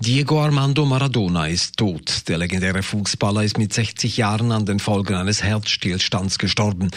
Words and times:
Diego 0.00 0.42
Armando 0.42 0.84
Maradona 0.84 1.46
ist 1.46 1.76
tot. 1.76 2.28
Der 2.28 2.36
legendäre 2.36 2.82
Fußballer 2.82 3.44
ist 3.44 3.58
mit 3.58 3.72
60 3.72 4.16
Jahren 4.16 4.50
an 4.50 4.66
den 4.66 4.80
Folgen 4.80 5.14
eines 5.14 5.44
Herzstillstands 5.44 6.38
gestorben. 6.38 6.90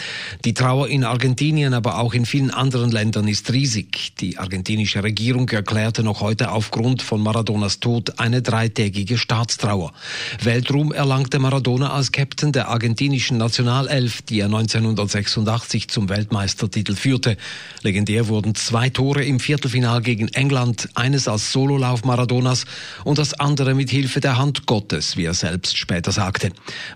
Die 0.44 0.52
Trauer 0.52 0.88
in 0.88 1.04
Argentinien, 1.04 1.74
aber 1.74 1.98
auch 1.98 2.12
in 2.12 2.26
vielen 2.26 2.50
anderen 2.50 2.90
Ländern 2.90 3.28
ist 3.28 3.52
riesig. 3.52 4.16
Die 4.16 4.38
argentinische 4.38 5.04
Regierung 5.04 5.48
erklärte 5.48 6.02
noch 6.02 6.20
heute 6.20 6.50
aufgrund 6.50 7.00
von 7.00 7.22
Maradonas 7.22 7.78
Tod 7.78 8.18
eine 8.18 8.42
dreitägige 8.42 9.16
Staatstrauer. 9.16 9.92
Weltruhm 10.42 10.90
erlangte 10.90 11.38
Maradona 11.38 11.92
als 11.92 12.10
Captain 12.10 12.50
der 12.50 12.66
argentinischen 12.66 13.38
Nationalelf, 13.38 14.22
die 14.22 14.40
er 14.40 14.46
1986 14.46 15.86
zum 15.86 16.08
Weltmeistertitel 16.08 16.96
führte. 16.96 17.36
Legendär 17.82 18.26
wurden 18.26 18.56
zwei 18.56 18.90
Tore 18.90 19.24
im 19.24 19.38
Viertelfinal 19.38 20.02
gegen 20.02 20.26
England, 20.28 20.88
eines 20.96 21.28
als 21.28 21.52
Sololauf 21.52 22.04
Maradonas 22.04 22.66
und 23.04 23.18
das 23.18 23.34
andere 23.34 23.74
mit 23.74 23.90
Hilfe 23.90 24.20
der 24.20 24.38
Hand 24.38 24.66
Gottes, 24.66 25.16
wie 25.16 25.24
er 25.24 25.34
selbst 25.34 25.76
später 25.76 26.12
sagte. 26.12 26.50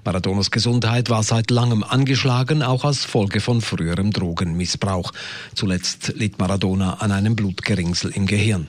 Maradonas 0.04 0.50
Gesundheit 0.50 1.10
war 1.10 1.22
seit 1.22 1.50
langem 1.50 1.82
angeschlagen, 1.82 2.62
auch 2.62 2.84
als 2.84 3.04
Folge 3.04 3.40
von 3.40 3.60
früherem 3.60 4.12
Drogenmissbrauch. 4.12 5.12
Zuletzt 5.54 6.12
litt 6.16 6.38
Maradona 6.38 6.94
an 6.94 7.12
einem 7.12 7.36
Blutgeringsel 7.36 8.10
im 8.10 8.26
Gehirn. 8.26 8.68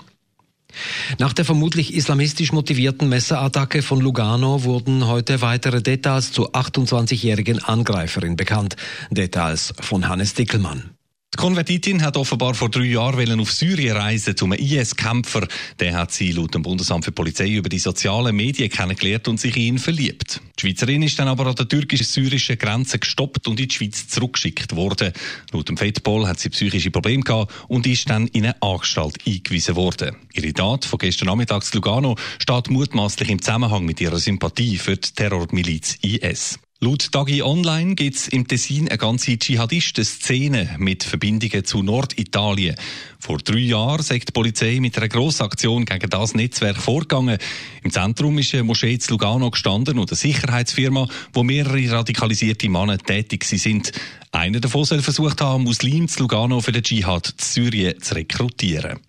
Nach 1.20 1.34
der 1.34 1.46
vermutlich 1.46 1.94
islamistisch 1.94 2.52
motivierten 2.52 3.10
Messerattacke 3.10 3.82
von 3.82 4.02
Lugano 4.02 4.64
wurden 4.64 5.08
heute 5.08 5.42
weitere 5.42 5.82
Details 5.82 6.32
zur 6.32 6.56
28-jährigen 6.56 7.64
Angreiferin 7.64 8.36
bekannt. 8.36 8.76
Details 9.12 9.74
von 9.80 10.08
Hannes 10.08 10.34
Dickelmann. 10.34 10.93
Die 11.34 11.42
Konvertitin 11.42 12.04
hat 12.04 12.16
offenbar 12.16 12.54
vor 12.54 12.70
drei 12.70 12.84
Jahren 12.84 13.40
auf 13.40 13.52
Syrien 13.52 13.98
reisen 13.98 14.38
zum 14.38 14.54
IS-Kämpfer. 14.54 15.48
Der 15.80 15.96
hat 15.96 16.12
sie 16.12 16.32
laut 16.32 16.54
dem 16.54 16.62
Bundesamt 16.62 17.06
für 17.06 17.12
Polizei 17.12 17.50
über 17.50 17.70
die 17.70 17.80
sozialen 17.80 18.36
Medien 18.36 18.70
kennengelernt 18.70 19.28
und 19.28 19.40
sich 19.40 19.56
in 19.58 19.64
ihn 19.64 19.80
verliebt. 19.80 20.42
Die 20.60 20.62
Schweizerin 20.62 21.02
ist 21.02 21.18
dann 21.18 21.28
aber 21.28 21.48
an 21.48 21.56
der 21.56 21.68
türkisch-syrischen 21.68 22.60
Grenze 22.60 23.00
gestoppt 23.00 23.48
und 23.48 23.60
in 23.60 23.68
die 23.68 23.74
Schweiz 23.74 24.08
zurückgeschickt 24.10 24.76
worden. 24.76 25.12
Laut 25.52 25.70
dem 25.70 25.78
Fedpol 25.78 26.28
hat 26.28 26.40
sie 26.40 26.50
psychische 26.50 26.92
Probleme 26.92 27.24
gehabt 27.24 27.52
und 27.68 27.88
ist 27.88 28.12
dann 28.12 28.28
in 28.28 28.46
eine 28.46 28.62
Anstalt 28.62 29.18
eingewiesen 29.26 29.76
worden. 29.76 30.16
Ihre 30.34 30.54
Tat 30.54 30.86
von 30.86 31.00
gestern 31.00 31.30
Nachmittag 31.30 31.64
zu 31.64 31.78
Lugano 31.78 32.16
steht 32.38 32.70
mutmaßlich 32.70 33.30
im 33.30 33.42
Zusammenhang 33.42 33.86
mit 33.86 34.00
ihrer 34.00 34.20
Sympathie 34.20 34.78
für 34.78 34.98
die 34.98 35.10
Terrormiliz 35.10 35.98
IS. 36.04 36.60
Laut 36.84 37.16
Dagi 37.16 37.42
Online 37.42 37.96
gibt 37.96 38.18
es 38.18 38.28
im 38.28 38.46
Tessin 38.46 38.90
eine 38.90 38.98
ganze 38.98 39.40
Dschihadisten-Szene 39.40 40.76
mit 40.80 41.06
Verbindungen 41.06 41.64
zu 41.64 41.82
Norditalien. 41.82 42.76
Vor 43.20 43.38
drei 43.38 43.60
Jahren 43.60 44.04
sagt 44.04 44.28
die 44.28 44.32
Polizei 44.34 44.80
mit 44.82 44.98
einer 44.98 45.08
Grossaktion 45.08 45.86
gegen 45.86 46.10
das 46.10 46.36
Netzwerk 46.36 46.76
vorgegangen. 46.76 47.38
Im 47.84 47.92
Zentrum 47.92 48.38
ist 48.38 48.54
eine 48.54 48.64
Moschee 48.64 49.00
zu 49.00 49.12
Lugano 49.12 49.50
gestanden 49.50 49.98
und 49.98 50.12
eine 50.12 50.18
Sicherheitsfirma, 50.18 51.08
wo 51.32 51.44
mehrere 51.44 51.90
radikalisierte 51.90 52.68
Männer 52.68 52.98
tätig 52.98 53.46
sind. 53.46 53.94
Einer 54.34 54.60
davon 54.60 54.84
soll 54.84 55.02
versucht 55.02 55.40
haben, 55.40 55.64
Muslim 55.64 56.10
zu 56.10 56.24
Lugano 56.24 56.60
für 56.60 56.74
den 56.74 56.84
Dschihad 56.84 57.26
zu 57.26 57.54
Syrien 57.62 58.02
zu 58.02 58.16
rekrutieren. 58.16 59.00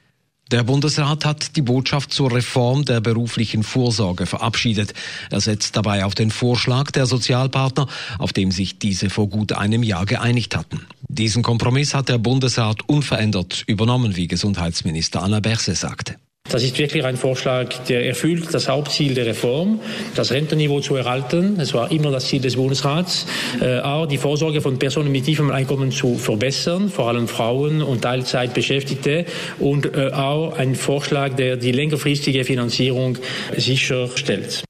Der 0.54 0.62
Bundesrat 0.62 1.24
hat 1.24 1.56
die 1.56 1.62
Botschaft 1.62 2.12
zur 2.12 2.32
Reform 2.32 2.84
der 2.84 3.00
beruflichen 3.00 3.64
Vorsorge 3.64 4.24
verabschiedet. 4.24 4.94
Er 5.28 5.40
setzt 5.40 5.74
dabei 5.74 6.04
auf 6.04 6.14
den 6.14 6.30
Vorschlag 6.30 6.92
der 6.92 7.06
Sozialpartner, 7.06 7.88
auf 8.20 8.32
dem 8.32 8.52
sich 8.52 8.78
diese 8.78 9.10
vor 9.10 9.28
gut 9.28 9.52
einem 9.52 9.82
Jahr 9.82 10.06
geeinigt 10.06 10.56
hatten. 10.56 10.86
Diesen 11.08 11.42
Kompromiss 11.42 11.92
hat 11.92 12.08
der 12.08 12.18
Bundesrat 12.18 12.88
unverändert 12.88 13.64
übernommen, 13.66 14.14
wie 14.14 14.28
Gesundheitsminister 14.28 15.24
Anna 15.24 15.40
Berse 15.40 15.74
sagte. 15.74 16.14
Das 16.54 16.62
ist 16.62 16.78
wirklich 16.78 17.04
ein 17.04 17.16
Vorschlag, 17.16 17.74
der 17.88 18.06
erfüllt 18.06 18.54
das 18.54 18.68
Hauptziel 18.68 19.12
der 19.14 19.26
Reform, 19.26 19.80
das 20.14 20.30
Rentenniveau 20.30 20.78
zu 20.78 20.94
erhalten. 20.94 21.58
Es 21.58 21.74
war 21.74 21.90
immer 21.90 22.12
das 22.12 22.26
Ziel 22.26 22.40
des 22.40 22.54
Bundesrats, 22.54 23.26
äh, 23.60 23.80
auch 23.80 24.06
die 24.06 24.18
Vorsorge 24.18 24.60
von 24.60 24.78
Personen 24.78 25.10
mit 25.10 25.24
tiefem 25.24 25.50
Einkommen 25.50 25.90
zu 25.90 26.14
verbessern, 26.14 26.90
vor 26.90 27.08
allem 27.08 27.26
Frauen 27.26 27.82
und 27.82 28.02
Teilzeitbeschäftigte 28.02 29.24
und 29.58 29.96
äh, 29.96 30.12
auch 30.12 30.56
ein 30.56 30.76
Vorschlag, 30.76 31.34
der 31.34 31.56
die 31.56 31.72
längerfristige 31.72 32.44
Finanzierung 32.44 33.18
sicherstellt. 33.56 34.62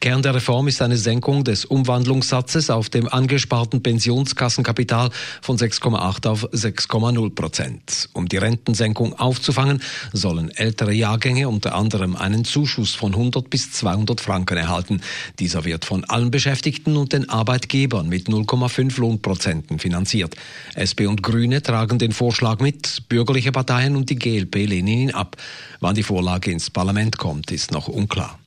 Kern 0.00 0.22
der 0.22 0.34
Reform 0.34 0.68
ist 0.68 0.80
eine 0.80 0.96
Senkung 0.96 1.42
des 1.42 1.64
Umwandlungssatzes 1.64 2.70
auf 2.70 2.88
dem 2.88 3.08
angesparten 3.08 3.82
Pensionskassenkapital 3.82 5.10
von 5.42 5.56
6,8 5.56 6.28
auf 6.28 6.44
6,0 6.52 7.34
Prozent. 7.34 8.08
Um 8.12 8.28
die 8.28 8.36
Rentensenkung 8.36 9.18
aufzufangen, 9.18 9.82
sollen 10.12 10.50
ältere 10.50 10.92
Jahrgänge 10.92 11.48
unter 11.48 11.74
anderem 11.74 12.14
einen 12.14 12.44
Zuschuss 12.44 12.94
von 12.94 13.12
100 13.12 13.50
bis 13.50 13.72
200 13.72 14.20
Franken 14.20 14.56
erhalten. 14.56 15.00
Dieser 15.38 15.64
wird 15.64 15.84
von 15.84 16.04
allen 16.04 16.30
Beschäftigten 16.30 16.96
und 16.96 17.12
den 17.12 17.28
Arbeitgebern 17.28 18.08
mit 18.08 18.28
0,5 18.28 19.00
Lohnprozenten 19.00 19.78
finanziert. 19.78 20.36
SP 20.78 21.06
und 21.06 21.22
Grüne 21.22 21.60
tragen 21.60 21.98
den 21.98 22.12
Vorschlag 22.12 22.60
mit, 22.60 23.08
bürgerliche 23.08 23.50
Parteien 23.50 23.96
und 23.96 24.10
die 24.10 24.16
GLP 24.16 24.66
lehnen 24.66 24.88
ihn 24.88 25.10
ab. 25.10 25.36
Wann 25.80 25.96
die 25.96 26.02
Vorlage 26.04 26.50
ins 26.52 26.70
Parlament 26.70 27.18
kommt, 27.18 27.50
ist 27.50 27.72
noch 27.72 27.88
unklar. 27.88 28.38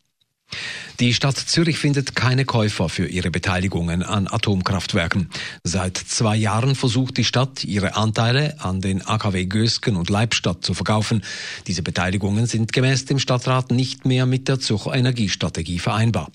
Die 1.00 1.14
Stadt 1.16 1.38
Zürich 1.38 1.80
findet 1.80 2.16
keine 2.16 2.46
Käufer 2.46 2.88
für 2.88 3.08
ihre 3.08 3.32
Beteiligungen 3.32 4.04
an 4.04 4.28
Atomkraftwerken. 4.28 5.30
Seit 5.64 5.98
zwei 5.98 6.36
Jahren 6.36 6.76
versucht 6.76 7.18
die 7.18 7.24
Stadt, 7.24 7.64
ihre 7.64 7.96
Anteile 7.96 8.56
an 8.60 8.82
den 8.82 9.06
AKW 9.06 9.46
Gösgen 9.46 9.96
und 9.96 10.12
Leibstadt 10.12 10.64
zu 10.64 10.76
verkaufen. 10.76 11.24
Diese 11.66 11.82
Beteiligungen 11.82 12.46
sind 12.46 12.72
gemäß 12.72 13.06
dem 13.06 13.18
Stadtrat 13.18 13.72
nicht 13.72 14.06
mehr 14.06 14.28
mit 14.28 14.48
der 14.48 14.60
Zürcher 14.60 14.94
Energiestrategie 14.94 15.80
vereinbar. 15.80 16.30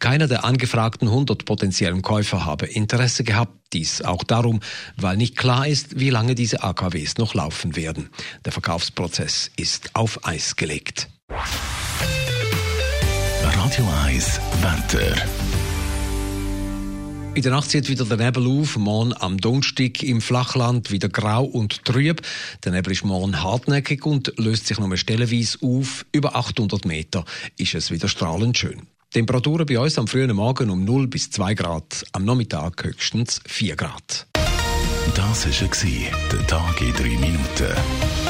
Keiner 0.00 0.28
der 0.28 0.44
angefragten 0.44 1.08
100 1.08 1.46
potenziellen 1.46 2.02
Käufer 2.02 2.44
habe 2.44 2.66
Interesse 2.66 3.24
gehabt, 3.24 3.54
dies 3.72 4.02
auch 4.02 4.24
darum, 4.24 4.60
weil 4.96 5.16
nicht 5.16 5.36
klar 5.36 5.66
ist, 5.66 5.98
wie 5.98 6.10
lange 6.10 6.34
diese 6.34 6.62
AKWs 6.62 7.16
noch 7.16 7.32
laufen 7.32 7.74
werden. 7.74 8.10
Der 8.44 8.52
Verkaufsprozess 8.52 9.50
ist 9.56 9.94
auf 9.94 10.26
Eis 10.26 10.56
gelegt. 10.56 11.08
Radio 13.70 13.88
1 14.04 14.40
Wetter. 14.62 15.14
In 17.36 17.42
der 17.42 17.52
Nacht 17.52 17.70
zieht 17.70 17.88
wieder 17.88 18.04
der 18.04 18.16
Nebel 18.16 18.48
auf. 18.48 18.76
Morgen 18.76 19.14
am 19.16 19.38
Donnerstag 19.38 20.02
im 20.02 20.20
Flachland 20.20 20.90
wieder 20.90 21.08
grau 21.08 21.44
und 21.44 21.84
trüb. 21.84 22.20
Der 22.64 22.72
Nebel 22.72 22.92
ist 22.92 23.04
morgen 23.04 23.44
hartnäckig 23.44 24.04
und 24.04 24.32
löst 24.38 24.66
sich 24.66 24.80
nur 24.80 24.96
stellenweise 24.96 25.58
auf. 25.62 26.04
Über 26.10 26.34
800 26.34 26.84
Meter 26.84 27.24
ist 27.58 27.76
es 27.76 27.92
wieder 27.92 28.08
strahlend 28.08 28.58
schön. 28.58 28.88
Temperaturen 29.12 29.66
bei 29.66 29.78
uns 29.78 29.96
am 29.98 30.08
frühen 30.08 30.34
Morgen 30.34 30.68
um 30.68 30.84
0 30.84 31.06
bis 31.06 31.30
2 31.30 31.54
Grad, 31.54 32.04
am 32.10 32.24
Nachmittag 32.24 32.82
höchstens 32.82 33.40
4 33.46 33.76
Grad. 33.76 34.26
Das 35.14 35.46
war 35.46 36.10
der 36.32 36.46
Tag 36.48 36.80
in 36.80 36.92
3 36.92 37.02
Minuten. 37.04 38.29